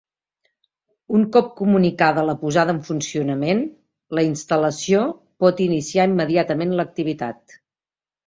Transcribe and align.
Un 1.17 1.25
cop 1.35 1.49
comunicada 1.59 2.23
la 2.29 2.35
posada 2.43 2.73
en 2.77 2.79
funcionament, 2.87 3.61
la 4.19 4.23
instal·lació 4.29 5.03
pot 5.45 5.63
iniciar 5.69 6.07
immediatament 6.15 6.75
l'activitat. 6.81 7.57